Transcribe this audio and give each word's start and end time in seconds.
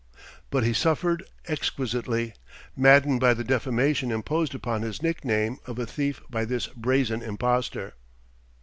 But 0.49 0.63
he 0.63 0.73
suffered 0.73 1.23
exquisitely, 1.47 2.33
maddened 2.75 3.19
by 3.19 3.35
the 3.35 3.43
defamation 3.43 4.09
imposed 4.09 4.55
upon 4.55 4.81
his 4.81 5.03
nick 5.03 5.23
name 5.23 5.59
of 5.67 5.77
a 5.77 5.85
thief 5.85 6.21
by 6.27 6.43
this 6.43 6.65
brazen 6.65 7.21
impostor. 7.21 7.93